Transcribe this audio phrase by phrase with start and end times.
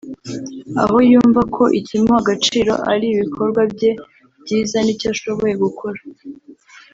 [0.81, 3.91] aho yumva ko ikimuha agaciro ali ibikorwa bye
[4.43, 5.99] byiza n’icyo ashoboye gukora